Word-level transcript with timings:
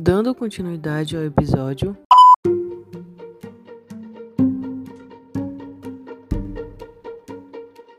Dando 0.00 0.32
continuidade 0.32 1.16
ao 1.16 1.24
episódio. 1.24 1.96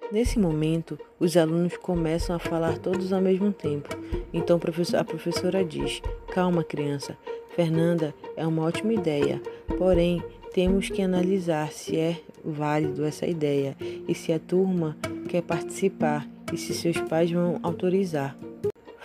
Nesse 0.10 0.40
momento, 0.40 0.98
os 1.20 1.36
alunos 1.36 1.76
começam 1.76 2.34
a 2.34 2.40
falar 2.40 2.78
todos 2.78 3.12
ao 3.12 3.20
mesmo 3.20 3.52
tempo. 3.52 3.90
Então 4.32 4.58
a 4.98 5.04
professora 5.04 5.64
diz: 5.66 6.02
Calma, 6.32 6.64
criança. 6.64 7.18
Fernanda 7.50 8.16
é 8.38 8.48
uma 8.48 8.64
ótima 8.64 8.94
ideia, 8.94 9.42
porém 9.78 10.24
temos 10.54 10.88
que 10.88 11.02
analisar 11.02 11.70
se 11.74 11.98
é 11.98 12.22
válido 12.46 13.04
essa 13.04 13.28
ideia 13.28 13.76
e 14.08 14.16
se 14.16 14.32
a 14.32 14.40
turma 14.40 14.96
quer 15.28 15.42
participar 15.42 16.26
e 16.54 16.58
se 16.58 16.74
seus 16.74 16.98
pais 17.02 17.30
vão 17.30 17.60
autorizar. 17.62 18.38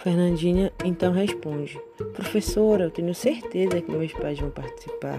Fernandinha 0.05 0.71
então 0.85 1.15
responde: 1.15 1.81
Professora, 2.12 2.85
eu 2.85 2.91
tenho 2.91 3.15
certeza 3.15 3.81
que 3.81 3.91
meus 3.91 4.12
pais 4.12 4.39
vão 4.39 4.51
participar 4.51 5.19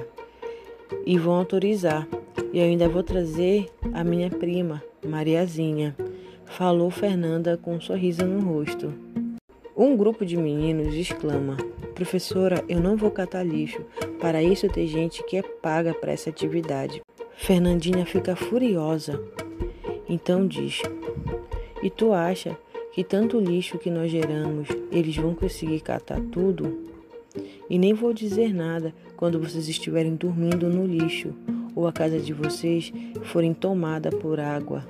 e 1.03 1.17
vão 1.17 1.33
autorizar. 1.33 2.07
E 2.53 2.59
eu 2.59 2.65
ainda 2.65 2.87
vou 2.87 3.01
trazer 3.01 3.67
a 3.91 4.03
minha 4.03 4.29
prima, 4.29 4.83
Mariazinha, 5.03 5.95
falou 6.45 6.91
Fernanda 6.91 7.57
com 7.57 7.73
um 7.73 7.81
sorriso 7.81 8.27
no 8.27 8.39
rosto. 8.47 8.93
Um 9.75 9.97
grupo 9.97 10.23
de 10.23 10.37
meninos 10.37 10.93
exclama: 10.93 11.57
Professora, 11.95 12.63
eu 12.69 12.79
não 12.79 12.95
vou 12.95 13.09
catar 13.09 13.41
lixo. 13.41 13.81
Para 14.21 14.43
isso 14.43 14.69
tem 14.69 14.85
gente 14.85 15.23
que 15.23 15.37
é 15.37 15.41
paga 15.41 15.95
para 15.95 16.11
essa 16.11 16.29
atividade. 16.29 17.01
Fernandinha 17.35 18.05
fica 18.05 18.35
furiosa. 18.35 19.19
Então 20.07 20.45
diz: 20.45 20.83
E 21.81 21.89
tu 21.89 22.13
acha 22.13 22.55
que 22.95 23.03
tanto 23.03 23.41
lixo 23.41 23.77
que 23.77 23.89
nós 23.89 24.09
geramos, 24.09 24.69
eles 24.89 25.17
vão 25.17 25.35
conseguir 25.35 25.81
catar 25.81 26.21
tudo? 26.31 26.87
E 27.69 27.77
nem 27.77 27.93
vou 27.93 28.13
dizer 28.13 28.53
nada 28.53 28.95
quando 29.17 29.37
vocês 29.37 29.67
estiverem 29.67 30.15
dormindo 30.15 30.69
no 30.69 30.87
lixo 30.87 31.33
ou 31.75 31.89
a 31.89 31.91
casa 31.91 32.17
de 32.17 32.31
vocês 32.31 32.93
forem 33.25 33.53
tomada 33.53 34.09
por 34.11 34.39
água. 34.39 34.87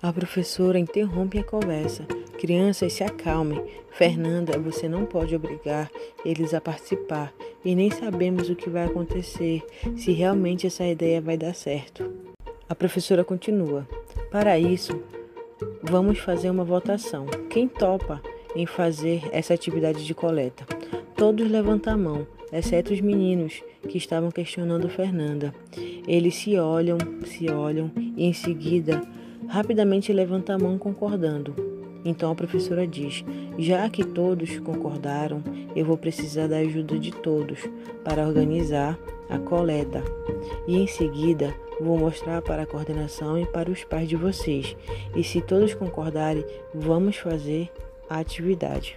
A 0.00 0.10
professora 0.14 0.78
interrompe 0.78 1.38
a 1.38 1.44
conversa. 1.44 2.06
Crianças, 2.38 2.94
se 2.94 3.04
acalmem. 3.04 3.62
Fernanda, 3.90 4.58
você 4.58 4.88
não 4.88 5.04
pode 5.04 5.36
obrigar 5.36 5.90
eles 6.24 6.54
a 6.54 6.60
participar 6.60 7.34
e 7.62 7.74
nem 7.74 7.90
sabemos 7.90 8.48
o 8.48 8.56
que 8.56 8.70
vai 8.70 8.86
acontecer, 8.86 9.62
se 9.94 10.10
realmente 10.10 10.66
essa 10.66 10.86
ideia 10.86 11.20
vai 11.20 11.36
dar 11.36 11.54
certo. 11.54 12.10
A 12.66 12.74
professora 12.74 13.22
continua. 13.22 13.86
Para 14.30 14.58
isso, 14.58 15.02
Vamos 15.82 16.18
fazer 16.18 16.50
uma 16.50 16.64
votação. 16.64 17.26
Quem 17.48 17.66
topa 17.66 18.20
em 18.54 18.66
fazer 18.66 19.22
essa 19.32 19.54
atividade 19.54 20.04
de 20.04 20.14
coleta? 20.14 20.66
Todos 21.16 21.50
levantam 21.50 21.94
a 21.94 21.96
mão, 21.96 22.26
exceto 22.52 22.92
os 22.92 23.00
meninos 23.00 23.62
que 23.88 23.96
estavam 23.96 24.30
questionando 24.30 24.88
Fernanda. 24.88 25.54
Eles 26.06 26.34
se 26.34 26.58
olham, 26.58 26.98
se 27.24 27.50
olham 27.50 27.90
e 27.96 28.26
em 28.26 28.32
seguida 28.32 29.00
rapidamente 29.48 30.12
levantam 30.12 30.56
a 30.56 30.58
mão 30.58 30.78
concordando. 30.78 31.54
Então 32.06 32.30
a 32.30 32.34
professora 32.36 32.86
diz: 32.86 33.24
Já 33.58 33.90
que 33.90 34.04
todos 34.04 34.60
concordaram, 34.60 35.42
eu 35.74 35.84
vou 35.84 35.98
precisar 35.98 36.46
da 36.46 36.58
ajuda 36.58 36.96
de 36.96 37.10
todos 37.10 37.68
para 38.04 38.26
organizar 38.26 38.96
a 39.28 39.38
coleta. 39.40 40.04
E 40.68 40.76
em 40.76 40.86
seguida 40.86 41.52
vou 41.80 41.98
mostrar 41.98 42.40
para 42.42 42.62
a 42.62 42.66
coordenação 42.66 43.36
e 43.36 43.44
para 43.44 43.70
os 43.70 43.82
pais 43.82 44.08
de 44.08 44.14
vocês. 44.14 44.76
E 45.16 45.24
se 45.24 45.40
todos 45.40 45.74
concordarem, 45.74 46.44
vamos 46.72 47.16
fazer 47.16 47.68
a 48.08 48.20
atividade. 48.20 48.96